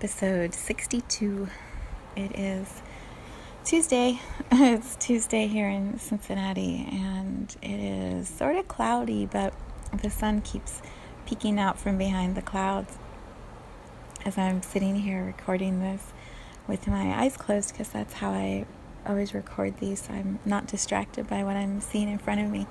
Episode 0.00 0.54
62. 0.54 1.46
It 2.16 2.38
is 2.38 2.80
Tuesday. 3.66 4.18
it's 4.50 4.96
Tuesday 4.96 5.46
here 5.46 5.68
in 5.68 5.98
Cincinnati, 5.98 6.88
and 6.90 7.54
it 7.60 7.78
is 7.78 8.26
sort 8.26 8.56
of 8.56 8.66
cloudy, 8.66 9.26
but 9.26 9.52
the 10.02 10.08
sun 10.08 10.40
keeps 10.40 10.80
peeking 11.26 11.58
out 11.58 11.78
from 11.78 11.98
behind 11.98 12.34
the 12.34 12.40
clouds 12.40 12.96
as 14.24 14.38
I'm 14.38 14.62
sitting 14.62 15.00
here 15.00 15.22
recording 15.22 15.80
this 15.80 16.14
with 16.66 16.86
my 16.86 17.22
eyes 17.22 17.36
closed 17.36 17.72
because 17.72 17.90
that's 17.90 18.14
how 18.14 18.30
I 18.30 18.64
always 19.06 19.34
record 19.34 19.80
these 19.80 20.04
so 20.04 20.14
I'm 20.14 20.38
not 20.46 20.66
distracted 20.66 21.28
by 21.28 21.44
what 21.44 21.56
I'm 21.56 21.82
seeing 21.82 22.08
in 22.08 22.16
front 22.16 22.40
of 22.40 22.50
me. 22.50 22.66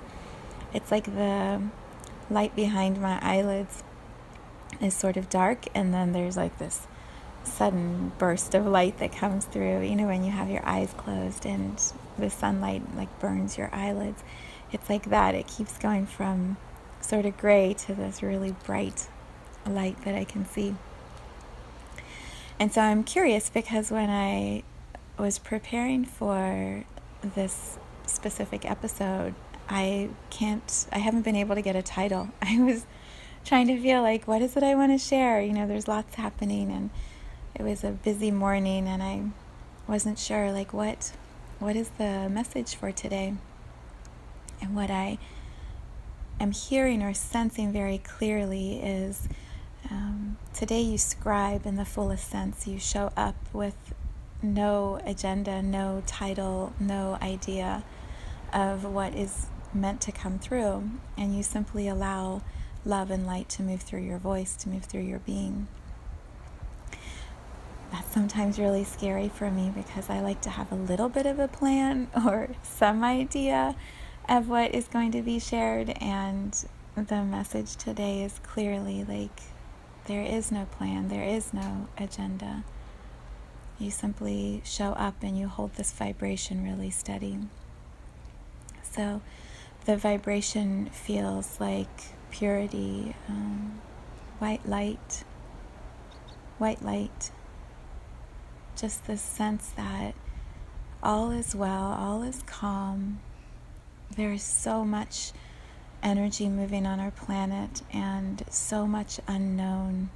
It's 0.74 0.90
like 0.90 1.04
the 1.04 1.62
light 2.28 2.56
behind 2.56 3.00
my 3.00 3.20
eyelids 3.22 3.84
is 4.80 4.94
sort 4.94 5.16
of 5.16 5.28
dark, 5.30 5.66
and 5.76 5.94
then 5.94 6.10
there's 6.10 6.36
like 6.36 6.58
this 6.58 6.88
sudden 7.44 8.12
burst 8.18 8.54
of 8.54 8.66
light 8.66 8.98
that 8.98 9.12
comes 9.12 9.44
through, 9.44 9.82
you 9.82 9.96
know, 9.96 10.06
when 10.06 10.24
you 10.24 10.30
have 10.30 10.50
your 10.50 10.64
eyes 10.64 10.92
closed 10.96 11.46
and 11.46 11.80
the 12.18 12.30
sunlight 12.30 12.82
like 12.96 13.18
burns 13.20 13.56
your 13.56 13.70
eyelids. 13.72 14.22
It's 14.72 14.88
like 14.88 15.10
that. 15.10 15.34
It 15.34 15.46
keeps 15.46 15.78
going 15.78 16.06
from 16.06 16.56
sort 17.00 17.26
of 17.26 17.36
gray 17.36 17.74
to 17.74 17.94
this 17.94 18.22
really 18.22 18.54
bright 18.64 19.08
light 19.66 20.02
that 20.04 20.14
I 20.14 20.24
can 20.24 20.46
see. 20.46 20.74
And 22.58 22.72
so 22.72 22.82
I'm 22.82 23.04
curious 23.04 23.48
because 23.48 23.90
when 23.90 24.10
I 24.10 24.62
was 25.18 25.38
preparing 25.38 26.04
for 26.04 26.84
this 27.22 27.78
specific 28.06 28.70
episode, 28.70 29.34
I 29.68 30.10
can't, 30.30 30.86
I 30.92 30.98
haven't 30.98 31.22
been 31.22 31.36
able 31.36 31.54
to 31.54 31.62
get 31.62 31.76
a 31.76 31.82
title. 31.82 32.28
I 32.42 32.58
was 32.60 32.84
trying 33.44 33.66
to 33.68 33.80
feel 33.80 34.02
like, 34.02 34.28
what 34.28 34.42
is 34.42 34.56
it 34.56 34.62
I 34.62 34.74
want 34.74 34.92
to 34.92 34.98
share? 34.98 35.40
You 35.40 35.52
know, 35.52 35.66
there's 35.66 35.88
lots 35.88 36.16
happening 36.16 36.70
and 36.70 36.90
it 37.60 37.64
was 37.64 37.84
a 37.84 37.90
busy 37.90 38.30
morning 38.30 38.88
and 38.88 39.02
I 39.02 39.20
wasn't 39.86 40.18
sure 40.18 40.50
like 40.50 40.72
what 40.72 41.12
what 41.58 41.76
is 41.76 41.90
the 41.98 42.26
message 42.30 42.74
for 42.74 42.90
today. 42.90 43.34
And 44.62 44.74
what 44.74 44.90
I 44.90 45.18
am 46.40 46.52
hearing 46.52 47.02
or 47.02 47.12
sensing 47.12 47.70
very 47.70 47.98
clearly 47.98 48.80
is 48.82 49.28
um, 49.90 50.38
today 50.54 50.80
you 50.80 50.96
scribe 50.96 51.66
in 51.66 51.76
the 51.76 51.84
fullest 51.84 52.30
sense. 52.30 52.66
You 52.66 52.78
show 52.78 53.12
up 53.14 53.36
with 53.52 53.76
no 54.42 54.98
agenda, 55.04 55.60
no 55.60 56.02
title, 56.06 56.72
no 56.80 57.18
idea 57.20 57.84
of 58.54 58.84
what 58.86 59.14
is 59.14 59.48
meant 59.74 60.00
to 60.00 60.12
come 60.12 60.38
through, 60.38 60.88
and 61.18 61.36
you 61.36 61.42
simply 61.42 61.88
allow 61.88 62.40
love 62.86 63.10
and 63.10 63.26
light 63.26 63.50
to 63.50 63.62
move 63.62 63.82
through 63.82 64.00
your 64.00 64.18
voice, 64.18 64.56
to 64.56 64.70
move 64.70 64.84
through 64.84 65.02
your 65.02 65.18
being 65.18 65.68
that's 67.90 68.12
sometimes 68.12 68.58
really 68.58 68.84
scary 68.84 69.28
for 69.28 69.50
me 69.50 69.72
because 69.74 70.08
I 70.08 70.20
like 70.20 70.40
to 70.42 70.50
have 70.50 70.70
a 70.70 70.76
little 70.76 71.08
bit 71.08 71.26
of 71.26 71.38
a 71.38 71.48
plan 71.48 72.08
or 72.26 72.50
some 72.62 73.02
idea 73.02 73.74
of 74.28 74.48
what 74.48 74.74
is 74.74 74.86
going 74.86 75.12
to 75.12 75.22
be 75.22 75.38
shared. 75.38 75.90
And 76.00 76.64
the 76.94 77.22
message 77.22 77.76
today 77.76 78.22
is 78.22 78.38
clearly 78.42 79.04
like 79.04 79.42
there 80.06 80.22
is 80.22 80.52
no 80.52 80.66
plan, 80.66 81.08
there 81.08 81.24
is 81.24 81.52
no 81.52 81.88
agenda. 81.98 82.64
You 83.78 83.90
simply 83.90 84.62
show 84.64 84.92
up 84.92 85.22
and 85.22 85.38
you 85.38 85.48
hold 85.48 85.74
this 85.74 85.90
vibration 85.90 86.62
really 86.62 86.90
steady. 86.90 87.38
So 88.82 89.22
the 89.86 89.96
vibration 89.96 90.90
feels 90.92 91.58
like 91.58 91.88
purity, 92.30 93.14
um, 93.28 93.80
white 94.38 94.68
light, 94.68 95.24
white 96.58 96.82
light 96.82 97.30
just 98.80 99.06
this 99.06 99.20
sense 99.20 99.68
that 99.76 100.14
all 101.02 101.30
is 101.30 101.54
well, 101.54 101.92
all 101.92 102.22
is 102.22 102.42
calm. 102.46 103.20
There 104.16 104.32
is 104.32 104.42
so 104.42 104.84
much 104.84 105.32
energy 106.02 106.48
moving 106.48 106.86
on 106.86 106.98
our 106.98 107.10
planet 107.10 107.82
and 107.92 108.42
so 108.48 108.86
much 108.86 109.20
unknown. 109.28 110.08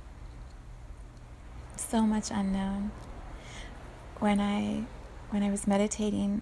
So 1.76 2.02
much 2.02 2.30
unknown. 2.30 2.90
When 4.18 4.40
I 4.40 4.84
when 5.30 5.42
I 5.42 5.50
was 5.50 5.66
meditating, 5.66 6.40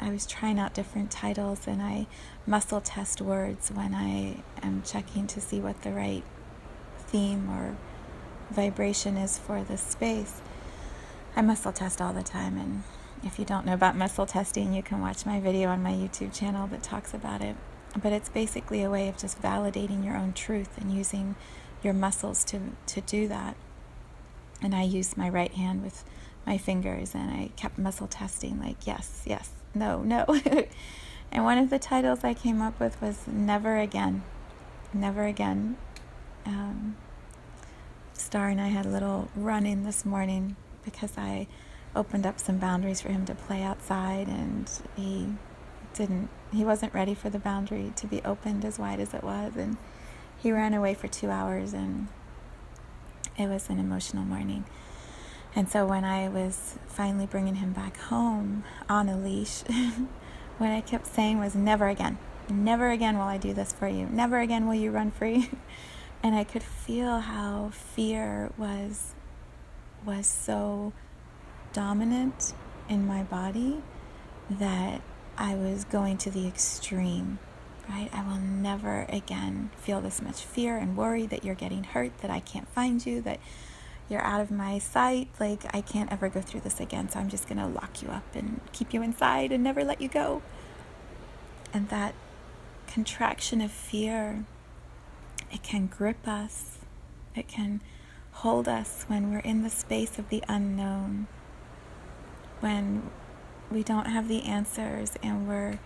I 0.00 0.10
was 0.10 0.26
trying 0.26 0.60
out 0.60 0.72
different 0.72 1.10
titles 1.10 1.66
and 1.66 1.82
I 1.82 2.06
muscle 2.46 2.80
test 2.80 3.20
words 3.20 3.70
when 3.72 3.94
I 3.94 4.36
am 4.64 4.82
checking 4.84 5.26
to 5.28 5.40
see 5.40 5.58
what 5.58 5.82
the 5.82 5.92
right 5.92 6.22
theme 6.98 7.50
or 7.50 7.76
vibration 8.50 9.16
is 9.16 9.36
for 9.36 9.64
the 9.64 9.76
space. 9.76 10.42
I 11.38 11.42
muscle 11.42 11.70
test 11.70 12.00
all 12.00 12.14
the 12.14 12.22
time, 12.22 12.56
and 12.56 12.82
if 13.22 13.38
you 13.38 13.44
don't 13.44 13.66
know 13.66 13.74
about 13.74 13.94
muscle 13.94 14.24
testing, 14.24 14.72
you 14.72 14.82
can 14.82 15.02
watch 15.02 15.26
my 15.26 15.38
video 15.38 15.68
on 15.68 15.82
my 15.82 15.92
YouTube 15.92 16.32
channel 16.32 16.66
that 16.68 16.82
talks 16.82 17.12
about 17.12 17.42
it. 17.42 17.56
But 18.02 18.14
it's 18.14 18.30
basically 18.30 18.82
a 18.82 18.88
way 18.88 19.06
of 19.08 19.18
just 19.18 19.42
validating 19.42 20.02
your 20.02 20.16
own 20.16 20.32
truth 20.32 20.78
and 20.78 20.90
using 20.90 21.36
your 21.82 21.92
muscles 21.92 22.42
to, 22.44 22.60
to 22.86 23.02
do 23.02 23.28
that. 23.28 23.54
And 24.62 24.74
I 24.74 24.84
used 24.84 25.18
my 25.18 25.28
right 25.28 25.52
hand 25.52 25.82
with 25.82 26.04
my 26.46 26.56
fingers 26.56 27.14
and 27.14 27.30
I 27.30 27.50
kept 27.54 27.76
muscle 27.76 28.06
testing, 28.06 28.58
like, 28.58 28.86
yes, 28.86 29.22
yes, 29.26 29.50
no, 29.74 30.02
no. 30.02 30.24
and 31.32 31.44
one 31.44 31.58
of 31.58 31.68
the 31.68 31.78
titles 31.78 32.24
I 32.24 32.32
came 32.32 32.62
up 32.62 32.80
with 32.80 32.98
was 33.02 33.26
Never 33.26 33.76
Again. 33.76 34.22
Never 34.94 35.24
Again. 35.24 35.76
Um, 36.46 36.96
Star 38.14 38.48
and 38.48 38.58
I 38.58 38.68
had 38.68 38.86
a 38.86 38.90
little 38.90 39.28
run 39.36 39.66
in 39.66 39.84
this 39.84 40.06
morning 40.06 40.56
because 40.86 41.18
I 41.18 41.46
opened 41.94 42.24
up 42.24 42.40
some 42.40 42.56
boundaries 42.56 43.02
for 43.02 43.10
him 43.10 43.26
to 43.26 43.34
play 43.34 43.62
outside 43.62 44.28
and 44.28 44.70
he 44.96 45.34
didn't 45.92 46.30
he 46.52 46.64
wasn't 46.64 46.94
ready 46.94 47.14
for 47.14 47.28
the 47.28 47.38
boundary 47.38 47.92
to 47.96 48.06
be 48.06 48.22
opened 48.22 48.64
as 48.64 48.78
wide 48.78 49.00
as 49.00 49.12
it 49.12 49.22
was 49.22 49.56
and 49.56 49.76
he 50.38 50.52
ran 50.52 50.72
away 50.72 50.94
for 50.94 51.08
2 51.08 51.28
hours 51.28 51.74
and 51.74 52.08
it 53.38 53.48
was 53.48 53.68
an 53.68 53.78
emotional 53.78 54.24
morning. 54.24 54.64
And 55.54 55.68
so 55.68 55.86
when 55.86 56.04
I 56.04 56.28
was 56.28 56.78
finally 56.86 57.26
bringing 57.26 57.56
him 57.56 57.72
back 57.72 57.96
home 57.96 58.64
on 58.88 59.08
a 59.08 59.16
leash, 59.16 59.62
what 60.58 60.70
I 60.70 60.80
kept 60.80 61.06
saying 61.06 61.38
was 61.38 61.54
never 61.54 61.88
again. 61.88 62.18
Never 62.48 62.90
again 62.90 63.16
will 63.16 63.24
I 63.24 63.38
do 63.38 63.52
this 63.52 63.72
for 63.72 63.88
you. 63.88 64.06
Never 64.06 64.38
again 64.40 64.66
will 64.66 64.74
you 64.74 64.90
run 64.90 65.10
free. 65.10 65.50
and 66.22 66.34
I 66.34 66.44
could 66.44 66.62
feel 66.62 67.20
how 67.20 67.70
fear 67.72 68.50
was 68.56 69.15
was 70.06 70.26
so 70.26 70.92
dominant 71.72 72.54
in 72.88 73.06
my 73.06 73.22
body 73.24 73.82
that 74.48 75.02
I 75.36 75.54
was 75.54 75.84
going 75.84 76.16
to 76.18 76.30
the 76.30 76.46
extreme, 76.46 77.38
right? 77.88 78.08
I 78.12 78.22
will 78.26 78.38
never 78.38 79.06
again 79.08 79.70
feel 79.76 80.00
this 80.00 80.22
much 80.22 80.44
fear 80.44 80.76
and 80.76 80.96
worry 80.96 81.26
that 81.26 81.44
you're 81.44 81.54
getting 81.54 81.84
hurt, 81.84 82.16
that 82.18 82.30
I 82.30 82.40
can't 82.40 82.68
find 82.68 83.04
you, 83.04 83.20
that 83.22 83.40
you're 84.08 84.22
out 84.22 84.40
of 84.40 84.50
my 84.50 84.78
sight. 84.78 85.28
Like, 85.40 85.74
I 85.74 85.80
can't 85.80 86.10
ever 86.12 86.28
go 86.28 86.40
through 86.40 86.60
this 86.60 86.80
again. 86.80 87.10
So 87.10 87.18
I'm 87.18 87.28
just 87.28 87.48
going 87.48 87.58
to 87.58 87.66
lock 87.66 88.02
you 88.02 88.08
up 88.08 88.34
and 88.34 88.60
keep 88.72 88.94
you 88.94 89.02
inside 89.02 89.50
and 89.50 89.64
never 89.64 89.84
let 89.84 90.00
you 90.00 90.08
go. 90.08 90.42
And 91.74 91.88
that 91.88 92.14
contraction 92.86 93.60
of 93.60 93.72
fear, 93.72 94.44
it 95.52 95.62
can 95.62 95.86
grip 95.86 96.26
us. 96.26 96.78
It 97.34 97.48
can 97.48 97.82
hold 98.36 98.68
us 98.68 99.04
when 99.08 99.30
we're 99.32 99.38
in 99.38 99.62
the 99.62 99.70
space 99.70 100.18
of 100.18 100.28
the 100.28 100.42
unknown, 100.46 101.26
when 102.60 103.10
we 103.70 103.82
don't 103.82 104.06
have 104.06 104.28
the 104.28 104.42
answers 104.42 105.14
and 105.22 105.48
we're 105.48 105.78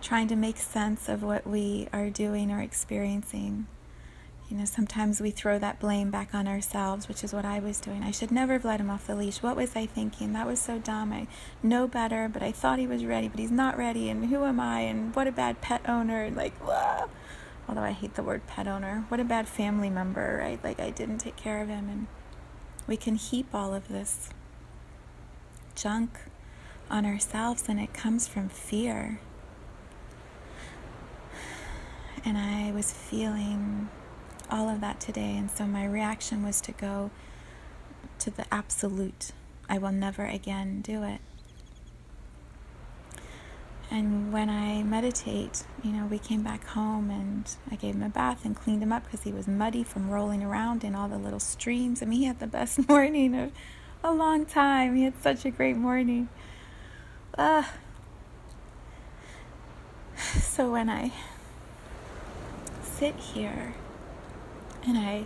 trying 0.00 0.28
to 0.28 0.36
make 0.36 0.58
sense 0.58 1.08
of 1.08 1.24
what 1.24 1.44
we 1.44 1.88
are 1.92 2.08
doing 2.08 2.52
or 2.52 2.60
experiencing. 2.60 3.66
You 4.48 4.56
know, 4.56 4.64
sometimes 4.64 5.20
we 5.20 5.30
throw 5.30 5.58
that 5.58 5.80
blame 5.80 6.10
back 6.10 6.34
on 6.34 6.46
ourselves, 6.46 7.08
which 7.08 7.22
is 7.22 7.34
what 7.34 7.44
I 7.44 7.58
was 7.58 7.80
doing. 7.80 8.02
I 8.02 8.12
should 8.12 8.30
never 8.30 8.54
have 8.54 8.64
let 8.64 8.80
him 8.80 8.88
off 8.88 9.06
the 9.06 9.16
leash. 9.16 9.42
What 9.42 9.56
was 9.56 9.76
I 9.76 9.84
thinking? 9.84 10.32
That 10.32 10.46
was 10.46 10.60
so 10.60 10.78
dumb. 10.78 11.12
I 11.12 11.26
know 11.62 11.86
better, 11.86 12.30
but 12.32 12.42
I 12.42 12.52
thought 12.52 12.78
he 12.78 12.86
was 12.86 13.04
ready, 13.04 13.28
but 13.28 13.40
he's 13.40 13.50
not 13.50 13.76
ready. 13.76 14.08
And 14.08 14.26
who 14.26 14.44
am 14.44 14.58
I? 14.60 14.80
And 14.80 15.14
what 15.14 15.26
a 15.26 15.32
bad 15.32 15.60
pet 15.60 15.86
owner. 15.86 16.22
And 16.22 16.36
like, 16.36 16.58
blah. 16.64 17.08
Although 17.68 17.82
I 17.82 17.92
hate 17.92 18.14
the 18.14 18.22
word 18.22 18.46
pet 18.46 18.66
owner. 18.66 19.04
What 19.08 19.20
a 19.20 19.24
bad 19.24 19.46
family 19.46 19.90
member, 19.90 20.38
right? 20.42 20.62
Like, 20.64 20.80
I 20.80 20.90
didn't 20.90 21.18
take 21.18 21.36
care 21.36 21.62
of 21.62 21.68
him. 21.68 21.88
And 21.88 22.06
we 22.86 22.96
can 22.96 23.16
heap 23.16 23.54
all 23.54 23.74
of 23.74 23.88
this 23.88 24.30
junk 25.74 26.18
on 26.90 27.04
ourselves, 27.04 27.64
and 27.68 27.78
it 27.78 27.92
comes 27.92 28.26
from 28.26 28.48
fear. 28.48 29.20
And 32.24 32.38
I 32.38 32.72
was 32.72 32.92
feeling 32.92 33.90
all 34.50 34.68
of 34.68 34.80
that 34.80 34.98
today. 35.00 35.36
And 35.36 35.50
so 35.50 35.66
my 35.66 35.84
reaction 35.84 36.42
was 36.42 36.60
to 36.62 36.72
go 36.72 37.10
to 38.20 38.30
the 38.30 38.46
absolute. 38.52 39.32
I 39.68 39.78
will 39.78 39.92
never 39.92 40.24
again 40.24 40.80
do 40.80 41.02
it. 41.02 41.20
And 43.90 44.32
when 44.32 44.50
I 44.50 44.82
meditate, 44.82 45.64
you 45.82 45.92
know, 45.92 46.04
we 46.06 46.18
came 46.18 46.42
back 46.42 46.66
home 46.66 47.10
and 47.10 47.50
I 47.70 47.76
gave 47.76 47.94
him 47.94 48.02
a 48.02 48.10
bath 48.10 48.44
and 48.44 48.54
cleaned 48.54 48.82
him 48.82 48.92
up 48.92 49.04
because 49.04 49.22
he 49.22 49.32
was 49.32 49.48
muddy 49.48 49.82
from 49.82 50.10
rolling 50.10 50.42
around 50.42 50.84
in 50.84 50.94
all 50.94 51.08
the 51.08 51.16
little 51.16 51.40
streams. 51.40 52.02
I 52.02 52.06
mean, 52.06 52.18
he 52.18 52.24
had 52.26 52.38
the 52.38 52.46
best 52.46 52.86
morning 52.88 53.34
of 53.34 53.52
a 54.04 54.12
long 54.12 54.44
time. 54.44 54.94
He 54.94 55.04
had 55.04 55.20
such 55.22 55.46
a 55.46 55.50
great 55.50 55.76
morning. 55.76 56.28
Uh, 57.36 57.62
so 60.16 60.72
when 60.72 60.90
I 60.90 61.12
sit 62.82 63.16
here 63.16 63.74
and 64.86 64.98
I 64.98 65.24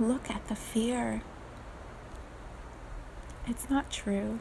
look 0.00 0.28
at 0.28 0.48
the 0.48 0.56
fear, 0.56 1.22
it's 3.46 3.70
not 3.70 3.92
true. 3.92 4.40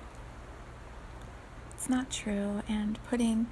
It's 1.86 1.92
not 1.92 2.10
true. 2.10 2.64
And 2.68 2.98
putting 3.04 3.46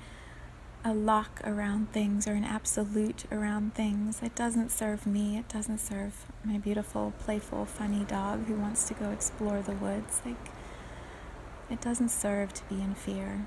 a 0.84 0.92
lock 0.92 1.40
around 1.44 1.92
things 1.92 2.28
or 2.28 2.32
an 2.32 2.44
absolute 2.44 3.26
around 3.32 3.76
things, 3.76 4.24
it 4.24 4.34
doesn't 4.34 4.72
serve 4.72 5.06
me. 5.06 5.38
It 5.38 5.48
doesn't 5.48 5.78
serve 5.78 6.26
my 6.44 6.58
beautiful, 6.58 7.14
playful, 7.20 7.66
funny 7.66 8.06
dog 8.06 8.48
who 8.48 8.56
wants 8.56 8.88
to 8.88 8.96
go 8.96 9.12
explore 9.12 9.62
the 9.62 9.74
woods. 9.74 10.24
Like, 10.26 10.50
it 11.70 11.80
doesn't 11.80 12.10
serve 12.10 12.56
to 12.56 12.64
be 12.64 12.82
in 12.82 12.96
fear. 12.96 13.46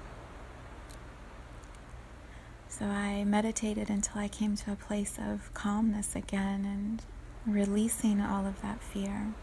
So 2.68 2.84
I 2.84 3.24
meditated 3.24 3.90
until 3.90 4.20
I 4.20 4.28
came 4.28 4.54
to 4.54 4.70
a 4.70 4.76
place 4.76 5.18
of 5.18 5.52
calmness 5.52 6.14
again 6.14 6.64
and 6.64 7.02
releasing 7.44 8.20
all 8.20 8.46
of 8.46 8.62
that 8.62 8.80
fear. 8.80 9.34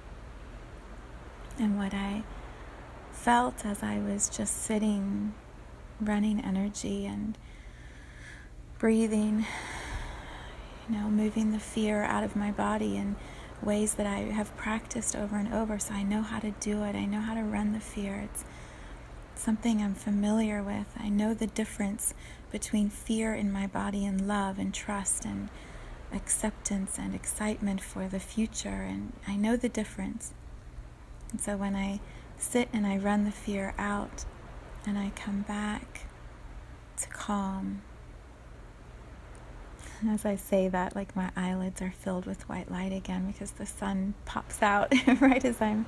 And 1.59 1.77
what 1.77 1.93
I 1.93 2.23
felt 3.23 3.65
as 3.65 3.81
I 3.81 3.99
was 3.99 4.27
just 4.27 4.63
sitting, 4.63 5.33
running 6.01 6.41
energy 6.41 7.05
and 7.05 7.37
breathing, 8.79 9.45
you 10.89 10.95
know, 10.95 11.09
moving 11.09 11.53
the 11.53 11.59
fear 11.59 12.03
out 12.03 12.25
of 12.25 12.35
my 12.35 12.51
body 12.51 12.97
in 12.97 13.15
ways 13.61 13.93
that 13.93 14.05
I 14.05 14.19
have 14.33 14.53
practiced 14.57 15.15
over 15.15 15.37
and 15.37 15.53
over. 15.53 15.79
So 15.79 15.93
I 15.93 16.03
know 16.03 16.21
how 16.21 16.39
to 16.39 16.51
do 16.59 16.83
it. 16.83 16.97
I 16.97 17.05
know 17.05 17.21
how 17.21 17.33
to 17.33 17.43
run 17.43 17.71
the 17.71 17.79
fear. 17.79 18.19
It's 18.19 18.43
something 19.35 19.81
I'm 19.81 19.95
familiar 19.95 20.61
with. 20.61 20.87
I 20.99 21.07
know 21.07 21.33
the 21.33 21.47
difference 21.47 22.13
between 22.51 22.89
fear 22.89 23.33
in 23.33 23.53
my 23.53 23.67
body 23.67 24.05
and 24.05 24.27
love 24.27 24.59
and 24.59 24.73
trust 24.73 25.23
and 25.23 25.47
acceptance 26.11 26.99
and 26.99 27.15
excitement 27.15 27.79
for 27.79 28.09
the 28.09 28.19
future, 28.19 28.83
and 28.83 29.13
I 29.25 29.37
know 29.37 29.55
the 29.55 29.69
difference. 29.69 30.33
And 31.31 31.39
so 31.39 31.55
when 31.55 31.73
I 31.75 32.01
sit 32.43 32.69
and 32.73 32.85
I 32.85 32.97
run 32.97 33.23
the 33.23 33.31
fear 33.31 33.73
out 33.77 34.25
and 34.85 34.97
I 34.97 35.11
come 35.15 35.41
back 35.41 36.05
to 36.97 37.07
calm, 37.09 37.81
and 40.01 40.11
as 40.11 40.25
I 40.25 40.35
say 40.35 40.67
that, 40.67 40.95
like 40.95 41.15
my 41.15 41.31
eyelids 41.35 41.81
are 41.81 41.91
filled 41.91 42.25
with 42.25 42.47
white 42.49 42.69
light 42.69 42.91
again 42.91 43.27
because 43.31 43.51
the 43.51 43.65
sun 43.65 44.13
pops 44.25 44.61
out 44.61 44.93
right 45.21 45.43
as 45.45 45.61
I'm 45.61 45.85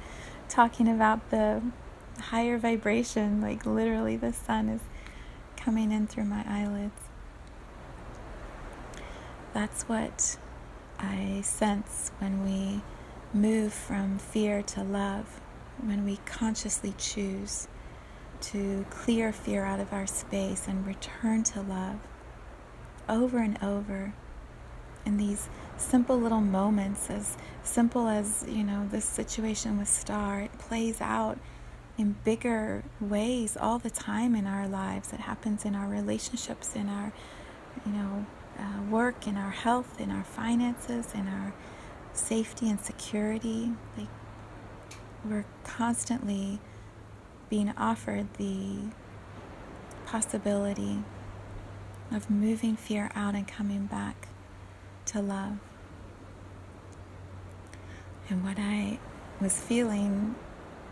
talking 0.48 0.88
about 0.88 1.30
the 1.31 1.62
higher 2.19 2.58
vibration. 2.58 3.42
Like 3.42 3.66
literally, 3.66 4.16
the 4.16 4.31
sun 4.31 4.69
is 4.69 4.81
coming 5.58 5.92
in 5.92 6.08
through 6.08 6.25
my 6.25 6.46
eyelids. 6.48 7.01
That's 9.54 9.84
what 9.84 10.38
I 11.00 11.42
sense 11.44 12.12
when 12.19 12.44
we 12.46 12.81
move 13.38 13.74
from 13.74 14.18
fear 14.18 14.62
to 14.62 14.84
love, 14.84 15.42
when 15.88 16.06
we 16.06 16.18
consciously 16.26 16.94
choose 16.98 17.68
to 18.42 18.86
clear 18.90 19.32
fear 19.32 19.66
out 19.66 19.80
of 19.80 19.94
our 19.94 20.08
space 20.08 20.68
and 20.68 20.86
return 20.86 21.44
to 21.44 21.62
love 21.62 22.00
over 23.08 23.38
and 23.38 23.62
over 23.64 24.14
in 25.06 25.18
these 25.18 25.50
simple 25.78 26.20
little 26.20 26.42
moments, 26.42 27.10
as 27.10 27.38
simple 27.64 28.08
as, 28.08 28.46
you 28.48 28.64
know, 28.64 28.88
this 28.92 29.06
situation 29.06 29.78
with 29.78 29.88
Star, 29.88 30.42
it 30.42 30.58
plays 30.58 31.00
out 31.00 31.38
in 31.98 32.16
bigger 32.24 32.84
ways 33.00 33.56
all 33.56 33.80
the 33.80 33.90
time 33.90 34.36
in 34.36 34.48
our 34.48 34.68
lives. 34.68 35.14
It 35.14 35.22
happens 35.22 35.64
in 35.64 35.76
our 35.76 35.88
relationships, 35.88 36.76
in 36.76 36.90
our, 36.90 37.14
you 37.86 37.92
know, 37.92 38.26
uh, 38.60 38.82
work, 38.90 39.28
in 39.28 39.38
our 39.38 39.52
health, 39.52 40.00
in 40.00 40.12
our 40.12 40.24
finances, 40.24 41.14
in 41.14 41.28
our 41.28 41.54
safety 42.14 42.70
and 42.70 42.80
security. 42.80 43.72
Like 43.98 44.08
we're 45.30 45.45
constantly 45.63 46.60
being 47.50 47.74
offered 47.77 48.33
the 48.36 48.77
possibility 50.06 51.04
of 52.12 52.30
moving 52.30 52.75
fear 52.75 53.12
out 53.16 53.36
and 53.36 53.48
coming 53.48 53.86
back 53.86 54.27
to 55.06 55.22
love. 55.22 55.57
And 58.30 58.44
what 58.44 58.57
I 58.60 59.00
was 59.42 59.60
feeling 59.60 60.36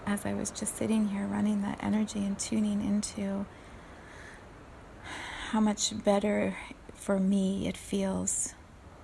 as 0.06 0.26
I 0.26 0.34
was 0.34 0.52
just 0.52 0.76
sitting 0.76 1.10
here 1.10 1.26
running 1.26 1.62
that 1.62 1.80
energy 1.82 2.20
and 2.20 2.38
tuning 2.38 2.84
into 2.84 3.46
how 5.50 5.60
much 5.60 6.04
better 6.04 6.56
for 6.94 7.20
me 7.20 7.68
it 7.68 7.78
feels 7.78 8.54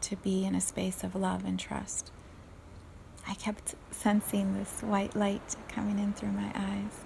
to 0.02 0.16
be 0.16 0.46
in 0.46 0.56
a 0.56 0.62
space 0.62 1.04
of 1.04 1.16
love 1.16 1.46
and 1.46 1.60
trust. 1.60 2.12
I 3.30 3.36
kept 3.36 3.76
sensing 3.92 4.58
this 4.58 4.82
white 4.82 5.16
light 5.16 5.56
coming 5.68 6.00
in 6.00 6.14
through 6.14 6.32
my 6.32 6.52
eyes. 6.56 7.06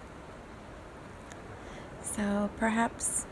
So 2.01 2.49
perhaps 2.57 3.25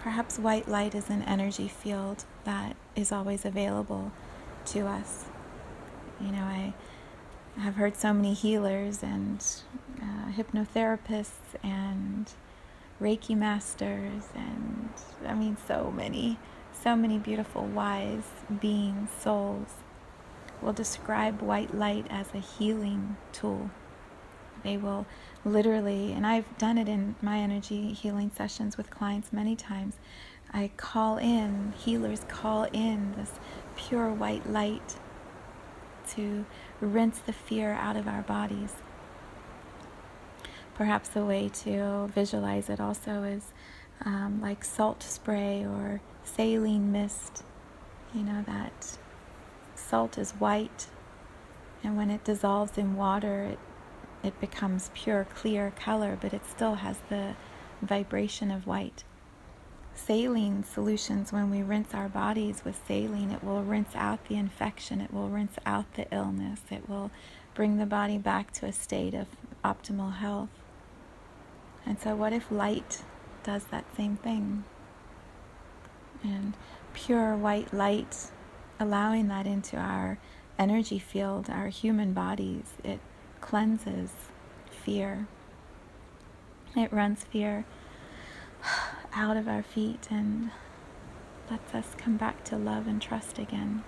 perhaps 0.00 0.38
white 0.38 0.68
light 0.68 0.94
is 0.94 1.08
an 1.08 1.22
energy 1.22 1.68
field 1.68 2.24
that 2.44 2.76
is 2.96 3.12
always 3.12 3.44
available 3.44 4.12
to 4.66 4.80
us. 4.80 5.26
You 6.20 6.32
know, 6.32 6.42
I 6.42 6.74
have 7.58 7.76
heard 7.76 7.96
so 7.96 8.12
many 8.12 8.34
healers 8.34 9.02
and 9.02 9.44
uh, 10.02 10.32
hypnotherapists 10.32 11.54
and 11.62 12.30
Reiki 13.00 13.36
masters, 13.36 14.24
and 14.34 14.88
I 15.26 15.34
mean, 15.34 15.56
so 15.66 15.90
many 15.90 16.38
so 16.82 16.96
many 16.96 17.18
beautiful, 17.18 17.64
wise 17.64 18.28
beings, 18.60 19.08
souls, 19.20 19.68
will 20.64 20.72
describe 20.72 21.42
white 21.42 21.74
light 21.74 22.06
as 22.08 22.32
a 22.34 22.38
healing 22.38 23.16
tool. 23.32 23.70
They 24.62 24.78
will 24.78 25.06
literally, 25.44 26.12
and 26.12 26.26
I've 26.26 26.56
done 26.56 26.78
it 26.78 26.88
in 26.88 27.16
my 27.20 27.38
energy 27.38 27.92
healing 27.92 28.30
sessions 28.34 28.76
with 28.78 28.90
clients 28.90 29.32
many 29.32 29.54
times. 29.54 29.96
I 30.52 30.70
call 30.76 31.18
in, 31.18 31.74
healers 31.76 32.22
call 32.28 32.64
in 32.72 33.14
this 33.16 33.32
pure 33.76 34.10
white 34.10 34.48
light 34.50 34.96
to 36.10 36.46
rinse 36.80 37.18
the 37.18 37.32
fear 37.32 37.72
out 37.72 37.96
of 37.96 38.08
our 38.08 38.22
bodies. 38.22 38.74
Perhaps 40.74 41.14
a 41.14 41.24
way 41.24 41.50
to 41.62 42.10
visualize 42.14 42.70
it 42.70 42.80
also 42.80 43.22
is 43.22 43.52
um, 44.04 44.40
like 44.40 44.64
salt 44.64 45.02
spray 45.02 45.64
or 45.64 46.00
saline 46.24 46.90
mist. 46.90 47.42
You 48.14 48.22
know, 48.22 48.44
that 48.46 48.98
salt 49.88 50.18
is 50.18 50.32
white, 50.32 50.86
and 51.82 51.96
when 51.96 52.10
it 52.10 52.24
dissolves 52.24 52.78
in 52.78 52.96
water, 52.96 53.42
it, 53.44 53.58
it 54.22 54.40
becomes 54.40 54.90
pure, 54.94 55.26
clear 55.34 55.72
color, 55.76 56.18
but 56.20 56.32
it 56.32 56.46
still 56.46 56.76
has 56.76 56.98
the 57.08 57.34
vibration 57.82 58.50
of 58.50 58.66
white. 58.66 59.04
Saline 59.94 60.64
solutions, 60.64 61.32
when 61.32 61.50
we 61.50 61.62
rinse 61.62 61.94
our 61.94 62.08
bodies 62.08 62.64
with 62.64 62.80
saline, 62.86 63.30
it 63.30 63.44
will 63.44 63.62
rinse 63.62 63.94
out 63.94 64.26
the 64.26 64.36
infection, 64.36 65.00
it 65.00 65.12
will 65.12 65.28
rinse 65.28 65.56
out 65.64 65.92
the 65.94 66.06
illness, 66.12 66.60
it 66.70 66.88
will 66.88 67.10
bring 67.54 67.76
the 67.76 67.86
body 67.86 68.18
back 68.18 68.50
to 68.52 68.66
a 68.66 68.72
state 68.72 69.14
of 69.14 69.28
optimal 69.64 70.16
health. 70.16 70.48
And 71.86 72.00
so, 72.00 72.16
what 72.16 72.32
if 72.32 72.50
light 72.50 73.02
does 73.44 73.64
that 73.64 73.84
same 73.96 74.16
thing? 74.16 74.64
and 76.24 76.54
pure 76.94 77.36
white 77.36 77.72
light 77.72 78.30
allowing 78.78 79.28
that 79.28 79.46
into 79.46 79.76
our 79.76 80.18
energy 80.58 80.98
field, 80.98 81.48
our 81.50 81.68
human 81.68 82.12
bodies, 82.12 82.74
it 82.82 83.00
cleanses 83.40 84.10
fear. 84.70 85.26
It 86.76 86.92
runs 86.92 87.24
fear 87.24 87.64
out 89.14 89.36
of 89.36 89.48
our 89.48 89.62
feet 89.62 90.08
and 90.10 90.50
lets 91.50 91.74
us 91.74 91.94
come 91.96 92.16
back 92.16 92.44
to 92.44 92.56
love 92.56 92.86
and 92.86 93.00
trust 93.00 93.38
again. 93.38 93.84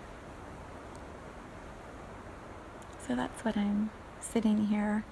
So 3.06 3.14
that's 3.14 3.44
what 3.44 3.56
I'm 3.56 3.90
sitting 4.20 4.66
here 4.66 5.04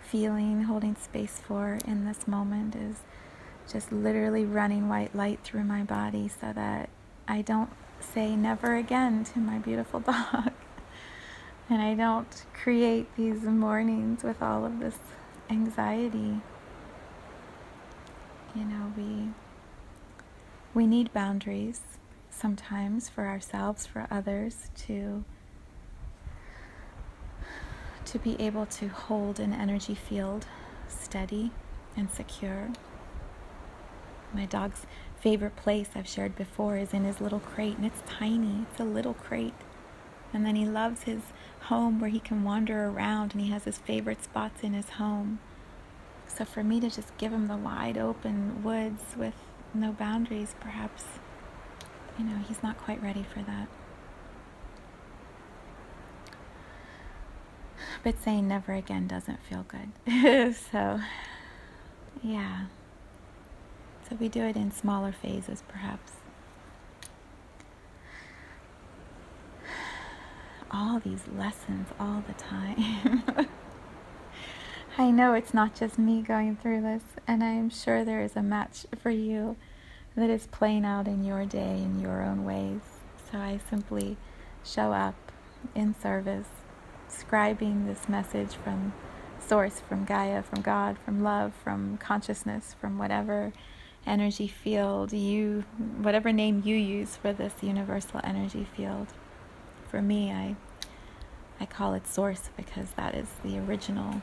feeling, 0.00 0.62
holding 0.62 0.94
space 0.94 1.40
for 1.44 1.78
in 1.84 2.04
this 2.04 2.28
moment 2.28 2.76
is 2.76 3.00
just 3.70 3.90
literally 3.90 4.44
running 4.44 4.88
white 4.88 5.14
light 5.14 5.40
through 5.42 5.64
my 5.64 5.82
body 5.82 6.28
so 6.28 6.52
that 6.52 6.88
I 7.26 7.42
don't 7.42 7.70
say 8.00 8.36
never 8.36 8.74
again 8.74 9.24
to 9.24 9.38
my 9.38 9.58
beautiful 9.58 10.00
dog. 10.12 10.52
and 11.68 11.82
I 11.82 11.94
don't 11.94 12.44
create 12.54 13.14
these 13.16 13.42
mornings 13.42 14.22
with 14.22 14.42
all 14.42 14.64
of 14.64 14.80
this 14.80 14.98
anxiety. 15.50 16.40
You 18.54 18.64
know, 18.64 18.92
we 18.96 19.28
we 20.74 20.86
need 20.86 21.12
boundaries 21.12 21.80
sometimes 22.30 23.08
for 23.08 23.26
ourselves, 23.26 23.86
for 23.86 24.06
others 24.10 24.70
to 24.86 25.24
to 28.04 28.18
be 28.18 28.40
able 28.40 28.66
to 28.66 28.88
hold 28.88 29.40
an 29.40 29.52
energy 29.52 29.94
field 29.94 30.46
steady 30.88 31.50
and 31.96 32.10
secure. 32.10 32.68
My 34.32 34.46
dog's 34.46 34.86
favorite 35.20 35.56
place 35.56 35.90
I've 35.94 36.08
shared 36.08 36.36
before 36.36 36.76
is 36.76 36.92
in 36.92 37.04
his 37.04 37.20
little 37.20 37.40
crate, 37.40 37.76
and 37.76 37.86
it's 37.86 38.02
tiny, 38.06 38.66
it's 38.70 38.80
a 38.80 38.84
little 38.84 39.14
crate. 39.14 39.54
And 40.32 40.44
then 40.44 40.56
he 40.56 40.66
loves 40.66 41.02
his 41.02 41.22
home 41.62 42.00
where 42.00 42.10
he 42.10 42.20
can 42.20 42.44
wander 42.44 42.86
around 42.86 43.32
and 43.32 43.40
he 43.40 43.50
has 43.50 43.64
his 43.64 43.78
favorite 43.78 44.22
spots 44.22 44.62
in 44.62 44.72
his 44.72 44.90
home. 44.90 45.38
So 46.26 46.44
for 46.44 46.62
me 46.62 46.80
to 46.80 46.90
just 46.90 47.16
give 47.16 47.32
him 47.32 47.46
the 47.46 47.56
wide 47.56 47.96
open 47.96 48.62
woods 48.62 49.02
with 49.16 49.34
no 49.72 49.92
boundaries, 49.92 50.54
perhaps, 50.60 51.04
you 52.18 52.24
know, 52.24 52.38
he's 52.46 52.62
not 52.62 52.76
quite 52.78 53.02
ready 53.02 53.24
for 53.32 53.40
that. 53.42 53.68
But 58.02 58.22
saying 58.22 58.46
never 58.46 58.72
again 58.72 59.06
doesn't 59.06 59.40
feel 59.42 59.64
good. 59.66 60.54
so, 60.72 61.00
yeah. 62.22 62.66
So 64.08 64.16
we 64.16 64.28
do 64.28 64.42
it 64.42 64.56
in 64.56 64.70
smaller 64.70 65.12
phases, 65.12 65.64
perhaps. 65.66 66.12
All 70.70 71.00
these 71.00 71.22
lessons 71.36 71.88
all 71.98 72.22
the 72.26 72.34
time. 72.34 73.24
I 74.98 75.10
know 75.10 75.34
it's 75.34 75.52
not 75.52 75.74
just 75.74 75.98
me 75.98 76.22
going 76.22 76.56
through 76.56 76.82
this, 76.82 77.02
and 77.26 77.42
I 77.42 77.50
am 77.50 77.68
sure 77.68 78.04
there 78.04 78.22
is 78.22 78.36
a 78.36 78.42
match 78.42 78.86
for 78.96 79.10
you 79.10 79.56
that 80.14 80.30
is 80.30 80.46
playing 80.46 80.84
out 80.84 81.06
in 81.06 81.24
your 81.24 81.44
day 81.44 81.78
in 81.82 82.00
your 82.00 82.22
own 82.22 82.44
ways. 82.44 82.80
So 83.30 83.38
I 83.38 83.60
simply 83.68 84.16
show 84.64 84.92
up 84.92 85.32
in 85.74 85.94
service 86.00 86.48
scribing 87.10 87.86
this 87.86 88.08
message 88.08 88.54
from 88.54 88.92
source, 89.38 89.80
from 89.80 90.04
Gaia, 90.04 90.42
from 90.42 90.62
God, 90.62 90.96
from 90.98 91.22
love, 91.22 91.52
from 91.62 91.98
consciousness, 91.98 92.74
from 92.80 92.98
whatever 92.98 93.52
energy 94.06 94.48
field 94.48 95.12
you, 95.12 95.64
whatever 95.98 96.32
name 96.32 96.62
you 96.64 96.76
use 96.76 97.16
for 97.16 97.32
this 97.32 97.52
universal 97.62 98.20
energy 98.22 98.66
field. 98.76 99.08
For 99.90 100.00
me, 100.00 100.32
I, 100.32 100.56
I 101.60 101.66
call 101.66 101.94
it 101.94 102.06
source 102.06 102.50
because 102.56 102.90
that 102.92 103.14
is 103.14 103.28
the 103.44 103.58
original 103.58 104.22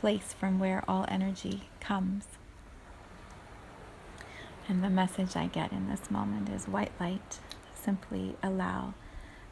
place 0.00 0.32
from 0.32 0.58
where 0.58 0.82
all 0.88 1.04
energy 1.08 1.68
comes. 1.80 2.26
And 4.68 4.82
the 4.82 4.90
message 4.90 5.36
I 5.36 5.46
get 5.46 5.72
in 5.72 5.88
this 5.88 6.10
moment 6.10 6.48
is 6.48 6.68
white 6.68 6.92
light. 7.00 7.38
Simply 7.74 8.36
allow 8.42 8.94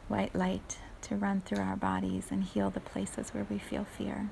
white 0.07 0.35
light 0.35 0.77
to 1.03 1.15
run 1.15 1.41
through 1.41 1.63
our 1.63 1.75
bodies 1.75 2.27
and 2.31 2.43
heal 2.43 2.69
the 2.69 2.79
places 2.79 3.33
where 3.33 3.45
we 3.49 3.57
feel 3.57 3.85
fear. 3.85 4.29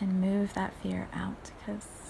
And 0.00 0.20
move 0.20 0.54
that 0.54 0.74
fear 0.80 1.08
out 1.12 1.50
because 1.58 2.07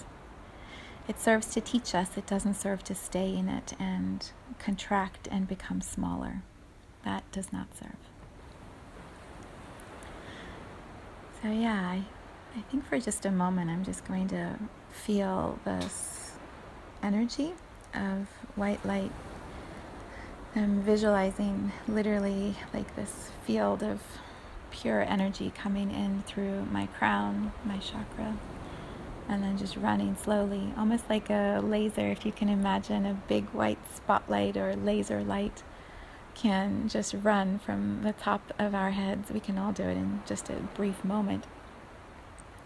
it 1.09 1.19
serves 1.19 1.47
to 1.47 1.61
teach 1.61 1.93
us, 1.93 2.15
it 2.15 2.25
doesn't 2.25 2.53
serve 2.53 2.83
to 2.85 2.95
stay 2.95 3.35
in 3.35 3.49
it 3.49 3.73
and 3.77 4.31
contract 4.59 5.27
and 5.29 5.47
become 5.47 5.81
smaller. 5.81 6.43
That 7.03 7.29
does 7.33 7.51
not 7.51 7.67
serve. 7.77 7.97
So, 11.41 11.49
yeah, 11.49 11.81
I, 11.81 12.03
I 12.55 12.61
think 12.69 12.85
for 12.87 12.99
just 12.99 13.25
a 13.25 13.31
moment 13.31 13.69
I'm 13.69 13.83
just 13.83 14.05
going 14.05 14.29
to 14.29 14.59
feel 14.91 15.59
this 15.65 16.33
energy 17.03 17.53
of 17.93 18.27
white 18.55 18.85
light 18.85 19.11
I'm 20.55 20.81
visualizing 20.81 21.71
literally 21.87 22.55
like 22.73 22.95
this 22.95 23.31
field 23.45 23.83
of 23.83 24.01
pure 24.71 25.01
energy 25.03 25.51
coming 25.55 25.91
in 25.91 26.23
through 26.23 26.65
my 26.65 26.87
crown, 26.87 27.51
my 27.63 27.77
chakra, 27.77 28.35
and 29.29 29.43
then 29.43 29.57
just 29.57 29.77
running 29.77 30.15
slowly, 30.15 30.73
almost 30.75 31.07
like 31.09 31.29
a 31.29 31.61
laser. 31.63 32.07
If 32.07 32.25
you 32.25 32.31
can 32.31 32.49
imagine 32.49 33.05
a 33.05 33.13
big 33.13 33.45
white 33.49 33.77
spotlight 33.95 34.57
or 34.57 34.75
laser 34.75 35.23
light 35.23 35.63
can 36.33 36.87
just 36.87 37.13
run 37.13 37.59
from 37.59 38.01
the 38.03 38.13
top 38.13 38.53
of 38.57 38.73
our 38.73 38.91
heads. 38.91 39.29
We 39.29 39.39
can 39.39 39.57
all 39.57 39.71
do 39.71 39.83
it 39.83 39.97
in 39.97 40.21
just 40.25 40.49
a 40.49 40.53
brief 40.73 41.03
moment. 41.03 41.45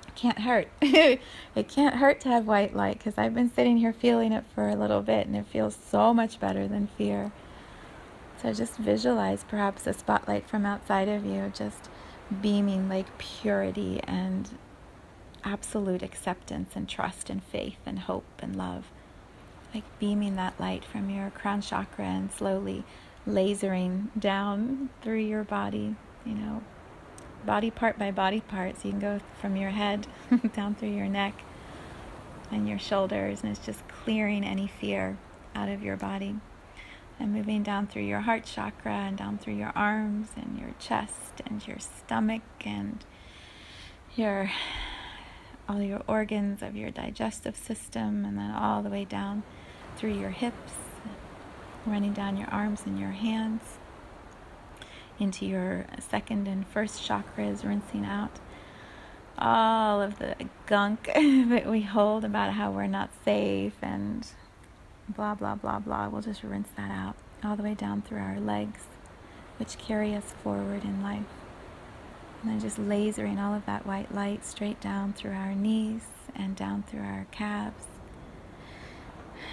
It 0.08 0.16
can't 0.16 0.40
hurt. 0.40 0.70
it 0.82 1.20
can't 1.68 1.96
hurt 1.96 2.22
to 2.22 2.30
have 2.30 2.48
white 2.48 2.76
light 2.76 3.00
because 3.00 3.18
I've 3.18 3.34
been 3.34 3.54
sitting 3.54 3.78
here 3.78 3.94
feeling 3.94 4.32
it 4.32 4.46
for 4.56 4.70
a 4.70 4.76
little 4.76 5.02
bit 5.02 5.28
and 5.28 5.36
it 5.36 5.48
feels 5.48 5.78
so 5.90 6.14
much 6.14 6.40
better 6.40 6.68
than 6.68 6.88
fear. 6.88 7.34
So 8.42 8.54
just 8.54 8.78
visualize 8.78 9.44
perhaps 9.44 9.86
a 9.86 9.94
spotlight 9.94 10.48
from 10.48 10.66
outside 10.66 11.10
of 11.10 11.26
you, 11.26 11.52
just 11.54 11.90
beaming 12.42 12.88
like 12.88 13.18
purity 13.18 14.00
and 14.08 14.50
absolute 15.44 16.04
acceptance 16.04 16.72
and 16.76 16.88
trust 16.88 17.30
and 17.30 17.44
faith 17.44 17.78
and 17.86 18.00
hope 18.00 18.26
and 18.40 18.56
love. 18.56 18.86
Like 19.74 19.84
beaming 20.00 20.36
that 20.36 20.60
light 20.60 20.86
from 20.86 21.10
your 21.10 21.30
crown 21.32 21.62
chakra 21.62 22.06
and 22.06 22.32
slowly 22.32 22.84
lasering 23.28 24.08
down 24.20 24.90
through 25.02 25.22
your 25.22 25.44
body, 25.44 25.96
you 26.26 26.34
know, 26.36 26.62
body 27.46 27.72
part 27.72 27.98
by 27.98 28.12
body 28.12 28.42
part. 28.42 28.78
So 28.78 28.88
you 28.88 28.92
can 28.92 29.00
go 29.00 29.20
from 29.40 29.56
your 29.56 29.72
head 29.72 30.08
down 30.54 30.76
through 30.76 30.96
your 30.96 31.08
neck 31.08 31.42
and 32.52 32.70
your 32.70 32.80
shoulders, 32.80 33.42
and 33.42 33.52
it's 33.52 33.66
just 33.66 33.88
clearing 33.88 34.44
any 34.44 34.68
fear 34.68 35.18
out 35.56 35.70
of 35.70 35.82
your 35.82 35.98
body 35.98 36.36
and 37.20 37.34
moving 37.34 37.64
down 37.64 37.88
through 37.88 38.04
your 38.04 38.22
heart 38.22 38.44
chakra 38.44 38.92
and 38.92 39.18
down 39.18 39.38
through 39.38 39.54
your 39.56 39.72
arms 39.76 40.30
and 40.36 40.60
your 40.60 40.74
chest 40.80 41.42
and 41.46 41.66
your 41.68 41.80
stomach 41.80 42.42
and 42.66 43.06
your 44.16 44.52
all 45.68 45.82
your 45.82 46.02
organs 46.08 46.62
of 46.62 46.76
your 46.76 46.92
digestive 46.92 47.56
system 47.56 48.26
and 48.26 48.38
then 48.38 48.52
all 48.52 48.82
the 48.82 48.90
way 48.90 49.06
down 49.06 49.44
through 49.98 50.14
your 50.14 50.30
hips 50.30 50.74
running 51.86 52.14
down 52.14 52.38
your 52.38 52.50
arms 52.50 52.84
and 52.86 53.00
your 53.00 53.12
hands 53.12 53.62
into 55.20 55.46
your 55.46 55.86
second 56.00 56.48
and 56.48 56.68
first 56.68 57.02
chakras 57.08 57.64
rinsing 57.64 58.06
out 58.06 58.40
all 59.38 60.02
of 60.02 60.20
the 60.20 60.36
gunk 60.66 61.06
that 61.16 61.66
we 61.68 61.82
hold 61.82 62.24
about 62.24 62.54
how 62.54 62.72
we're 62.72 62.88
not 62.88 63.10
safe 63.26 63.74
and 63.82 64.28
blah, 65.10 65.36
blah, 65.36 65.56
blah, 65.56 65.80
blah. 65.80 66.08
We'll 66.08 66.22
just 66.22 66.44
rinse 66.44 66.70
that 66.78 66.92
out 66.92 67.16
all 67.44 67.56
the 67.56 67.64
way 67.64 67.74
down 67.74 68.02
through 68.02 68.20
our 68.20 68.40
legs, 68.40 68.82
which 69.58 69.78
carry 69.78 70.16
us 70.16 70.34
forward 70.44 70.84
in 70.84 71.02
life. 71.02 71.43
And 72.44 72.52
then 72.52 72.60
just 72.60 72.78
lasering 72.78 73.40
all 73.40 73.54
of 73.54 73.66
that 73.66 73.86
white 73.86 74.14
light 74.14 74.46
straight 74.46 74.82
down 74.82 75.14
through 75.14 75.32
our 75.32 75.56
knees 75.56 76.02
and 76.36 76.58
down 76.58 76.84
through 76.84 77.00
our 77.00 77.26
calves. 77.32 77.86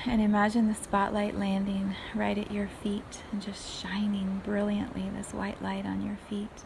And 0.04 0.20
imagine 0.20 0.66
the 0.66 0.74
spotlight 0.74 1.38
landing 1.38 1.94
right 2.16 2.36
at 2.36 2.50
your 2.50 2.68
feet 2.82 3.22
and 3.30 3.40
just 3.40 3.80
shining 3.80 4.42
brilliantly 4.44 5.08
this 5.14 5.32
white 5.32 5.62
light 5.62 5.86
on 5.86 6.04
your 6.04 6.18
feet. 6.28 6.64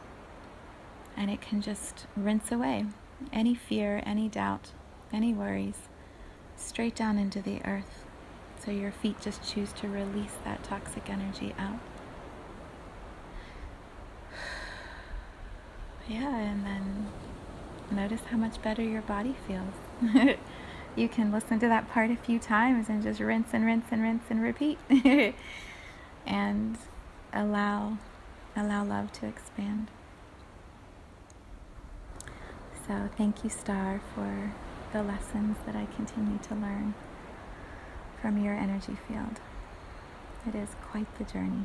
And 1.14 1.30
it 1.30 1.42
can 1.42 1.60
just 1.60 2.06
rinse 2.16 2.50
away 2.50 2.86
any 3.32 3.54
fear, 3.54 4.02
any 4.06 4.28
doubt, 4.28 4.70
any 5.12 5.34
worries, 5.34 5.88
straight 6.56 6.94
down 6.94 7.18
into 7.18 7.42
the 7.42 7.62
earth. 7.66 8.04
So 8.64 8.70
your 8.70 8.92
feet 8.92 9.20
just 9.20 9.46
choose 9.46 9.72
to 9.74 9.88
release 9.88 10.36
that 10.44 10.64
toxic 10.64 11.10
energy 11.10 11.54
out. 11.58 11.80
Yeah, 16.08 16.36
and 16.36 16.64
then 16.64 17.08
notice 17.90 18.20
how 18.30 18.36
much 18.36 18.60
better 18.62 18.82
your 18.82 19.02
body 19.02 19.34
feels. 19.46 20.36
you 20.96 21.08
can 21.08 21.32
listen 21.32 21.58
to 21.60 21.68
that 21.68 21.90
part 21.90 22.10
a 22.10 22.16
few 22.16 22.38
times 22.38 22.88
and 22.88 23.02
just 23.02 23.20
rinse 23.20 23.48
and 23.52 23.64
rinse 23.64 23.86
and 23.90 24.02
rinse 24.02 24.24
and 24.28 24.42
repeat. 24.42 24.78
and 26.26 26.78
allow 27.32 27.98
allow 28.56 28.84
love 28.84 29.12
to 29.12 29.26
expand. 29.26 29.88
So 32.86 33.08
thank 33.16 33.42
you, 33.42 33.50
Star, 33.50 34.00
for 34.14 34.52
the 34.92 35.02
lessons 35.02 35.56
that 35.66 35.74
I 35.74 35.86
continue 35.96 36.38
to 36.38 36.54
learn 36.54 36.94
from 38.20 38.42
your 38.42 38.54
energy 38.54 38.96
field. 39.08 39.40
It 40.46 40.54
is 40.54 40.68
quite 40.90 41.06
the 41.18 41.24
journey. 41.24 41.64